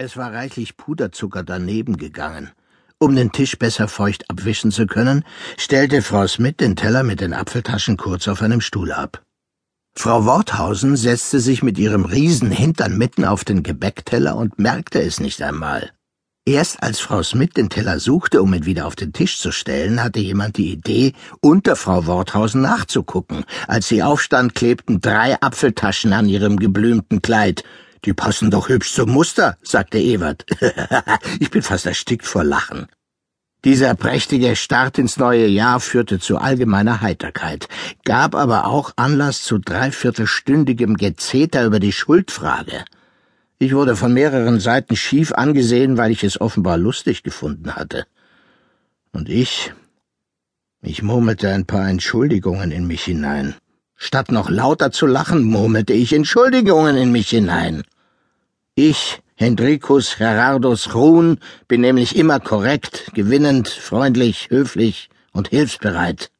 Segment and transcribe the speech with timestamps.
[0.00, 2.52] Es war reichlich Puderzucker daneben gegangen.
[3.00, 5.24] Um den Tisch besser feucht abwischen zu können,
[5.56, 9.24] stellte Frau Smith den Teller mit den Apfeltaschen kurz auf einem Stuhl ab.
[9.96, 15.42] Frau Worthausen setzte sich mit ihrem Riesenhintern mitten auf den Gebäckteller und merkte es nicht
[15.42, 15.90] einmal.
[16.46, 20.00] Erst als Frau Smith den Teller suchte, um ihn wieder auf den Tisch zu stellen,
[20.00, 23.44] hatte jemand die Idee, unter Frau Worthausen nachzugucken.
[23.66, 27.64] Als sie aufstand, klebten drei Apfeltaschen an ihrem geblümten Kleid.
[28.04, 30.46] Die passen doch hübsch zum Muster, sagte Ewert.
[31.40, 32.86] ich bin fast erstickt vor Lachen.
[33.64, 37.68] Dieser prächtige Start ins neue Jahr führte zu allgemeiner Heiterkeit,
[38.04, 42.84] gab aber auch Anlass zu dreiviertelstündigem Gezeter über die Schuldfrage.
[43.58, 48.06] Ich wurde von mehreren Seiten schief angesehen, weil ich es offenbar lustig gefunden hatte.
[49.10, 49.72] Und ich,
[50.80, 53.56] ich murmelte ein paar Entschuldigungen in mich hinein.
[54.00, 57.82] Statt noch lauter zu lachen, murmelte ich Entschuldigungen in mich hinein.
[58.76, 66.30] Ich, Hendrikus Gerardus Ruhn, bin nämlich immer korrekt, gewinnend, freundlich, höflich und hilfsbereit.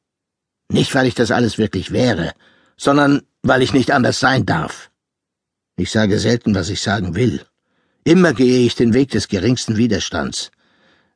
[0.69, 2.32] Nicht, weil ich das alles wirklich wäre,
[2.77, 4.91] sondern weil ich nicht anders sein darf.
[5.77, 7.44] Ich sage selten, was ich sagen will.
[8.04, 10.52] Immer gehe ich den Weg des geringsten Widerstands.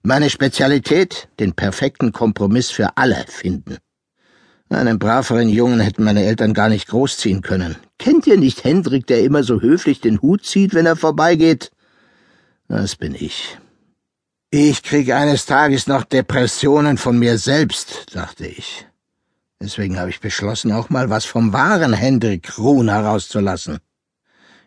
[0.02, 3.78] Meine Spezialität, den perfekten Kompromiss für alle finden.
[4.68, 7.76] Einen braveren Jungen hätten meine Eltern gar nicht großziehen können.
[7.98, 11.70] Kennt ihr nicht Hendrik, der immer so höflich den Hut zieht, wenn er vorbeigeht?
[12.68, 13.58] Das bin ich.
[14.50, 18.86] Ich kriege eines Tages noch Depressionen von mir selbst, dachte ich.
[19.62, 23.78] Deswegen habe ich beschlossen, auch mal was vom wahren Hendrik Ruhn herauszulassen.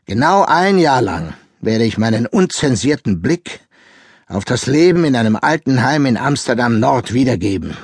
[0.05, 3.59] Genau ein Jahr lang werde ich meinen unzensierten Blick
[4.27, 7.75] auf das Leben in einem Altenheim in Amsterdam Nord wiedergeben.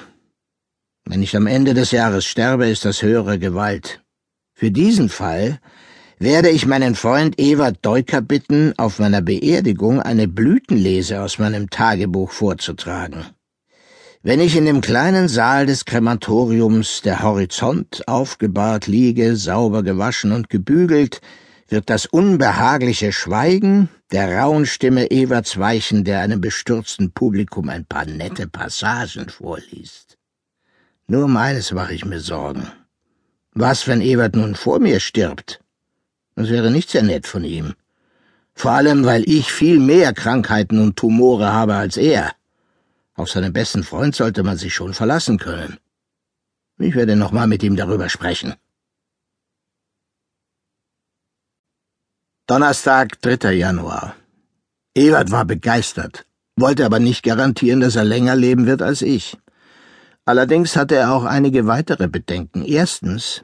[1.05, 4.01] Wenn ich am Ende des Jahres sterbe, ist das höhere Gewalt.
[4.53, 5.59] Für diesen Fall
[6.19, 12.31] werde ich meinen Freund Ewart Deuker bitten, auf meiner Beerdigung eine Blütenlese aus meinem Tagebuch
[12.31, 13.25] vorzutragen.
[14.21, 20.47] Wenn ich in dem kleinen Saal des Krematoriums der Horizont aufgebahrt liege, sauber gewaschen und
[20.47, 21.21] gebügelt,
[21.67, 28.05] wird das unbehagliche Schweigen der rauen Stimme Ewerts weichen, der einem bestürzten Publikum ein paar
[28.05, 30.19] nette Passagen vorliest.
[31.13, 32.71] Nur meines mache ich mir Sorgen.
[33.63, 35.59] Was, wenn Ewert nun vor mir stirbt?
[36.37, 37.73] Das wäre nicht sehr nett von ihm.
[38.53, 42.31] Vor allem, weil ich viel mehr Krankheiten und Tumore habe als er.
[43.13, 45.79] Auf seinen besten Freund sollte man sich schon verlassen können.
[46.79, 48.53] Ich werde noch mal mit ihm darüber sprechen.
[52.47, 53.51] Donnerstag, 3.
[53.51, 54.15] Januar.
[54.95, 59.37] Ewert war begeistert, wollte aber nicht garantieren, dass er länger leben wird als ich.
[60.25, 62.63] Allerdings hatte er auch einige weitere Bedenken.
[62.63, 63.43] Erstens,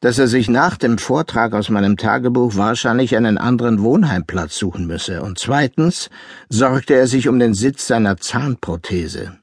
[0.00, 5.22] dass er sich nach dem Vortrag aus meinem Tagebuch wahrscheinlich einen anderen Wohnheimplatz suchen müsse,
[5.22, 6.10] und zweitens
[6.50, 9.38] sorgte er sich um den Sitz seiner Zahnprothese.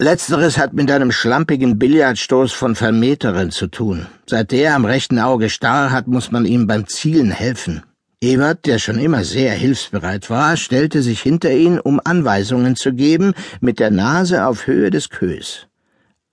[0.00, 4.06] Letzteres hat mit einem schlampigen Billardstoß von Vermeteren zu tun.
[4.28, 7.84] Seit der am rechten Auge starr hat, muss man ihm beim Zielen helfen.
[8.20, 13.34] Ewert, der schon immer sehr hilfsbereit war, stellte sich hinter ihn, um Anweisungen zu geben,
[13.60, 15.68] mit der Nase auf Höhe des Kös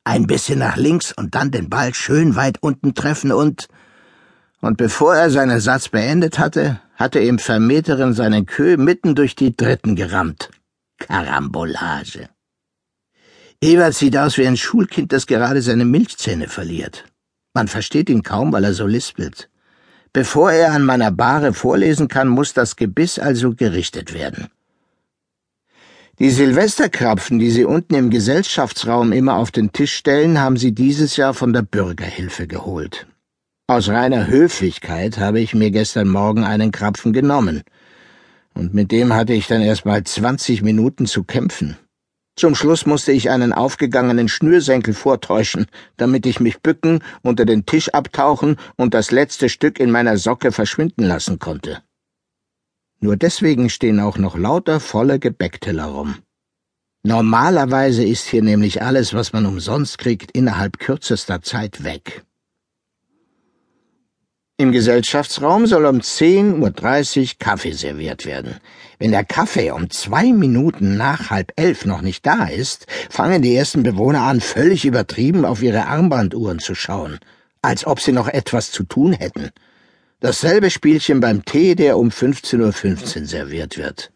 [0.03, 3.67] ein bisschen nach links und dann den Ball schön weit unten treffen und
[4.61, 9.57] und bevor er seinen Satz beendet hatte, hatte ihm Vermieterin seinen Kö mitten durch die
[9.57, 10.51] Dritten gerammt.
[10.99, 12.29] Karambolage.
[13.59, 17.05] Ewald sieht aus wie ein Schulkind, das gerade seine Milchzähne verliert.
[17.55, 19.49] Man versteht ihn kaum, weil er so lispelt.
[20.13, 24.49] Bevor er an meiner Bahre vorlesen kann, muss das Gebiss also gerichtet werden.
[26.21, 31.17] Die Silvesterkrapfen, die Sie unten im Gesellschaftsraum immer auf den Tisch stellen, haben Sie dieses
[31.17, 33.07] Jahr von der Bürgerhilfe geholt.
[33.65, 37.63] Aus reiner Höflichkeit habe ich mir gestern Morgen einen Krapfen genommen.
[38.53, 41.75] Und mit dem hatte ich dann erst mal zwanzig Minuten zu kämpfen.
[42.35, 45.65] Zum Schluss musste ich einen aufgegangenen Schnürsenkel vortäuschen,
[45.97, 50.51] damit ich mich bücken, unter den Tisch abtauchen und das letzte Stück in meiner Socke
[50.51, 51.81] verschwinden lassen konnte.
[53.01, 56.17] Nur deswegen stehen auch noch lauter volle Gebäckteller rum.
[57.03, 62.23] Normalerweise ist hier nämlich alles, was man umsonst kriegt, innerhalb kürzester Zeit weg.
[64.57, 68.57] Im Gesellschaftsraum soll um 10.30 Uhr Kaffee serviert werden.
[68.99, 73.55] Wenn der Kaffee um zwei Minuten nach halb elf noch nicht da ist, fangen die
[73.55, 77.17] ersten Bewohner an, völlig übertrieben auf ihre Armbanduhren zu schauen,
[77.63, 79.49] als ob sie noch etwas zu tun hätten.
[80.21, 84.13] Dasselbe Spielchen beim Tee, der um 15.15 Uhr serviert wird.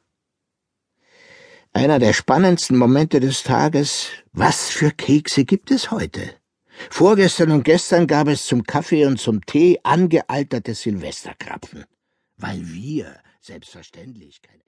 [1.73, 6.35] Einer der spannendsten Momente des Tages, was für Kekse gibt es heute?
[6.91, 11.85] Vorgestern und gestern gab es zum Kaffee und zum Tee angealterte Silvesterkrapfen,
[12.37, 14.63] weil wir selbstverständlich keine